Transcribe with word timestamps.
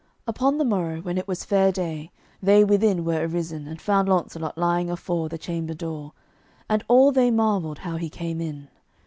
Upon 0.25 0.57
the 0.57 0.65
morrow, 0.65 0.99
when 1.01 1.19
it 1.19 1.27
was 1.27 1.45
fair 1.45 1.71
day, 1.71 2.09
they 2.41 2.63
within 2.63 3.05
were 3.05 3.21
arisen, 3.23 3.67
and 3.67 3.79
found 3.79 4.09
Launcelot 4.09 4.57
lying 4.57 4.89
afore 4.89 5.29
the 5.29 5.37
chamber 5.37 5.75
door, 5.75 6.13
and 6.67 6.83
all 6.87 7.11
they 7.11 7.29
marvelled 7.29 7.77
how 7.85 7.97
he 7.97 8.09
came 8.09 8.41
in. 8.41 8.67